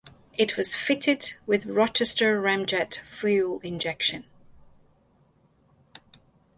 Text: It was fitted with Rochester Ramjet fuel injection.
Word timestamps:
It 0.35 0.57
was 0.57 0.73
fitted 0.75 1.35
with 1.45 1.67
Rochester 1.67 2.41
Ramjet 2.41 3.01
fuel 3.05 3.59
injection. 3.59 4.23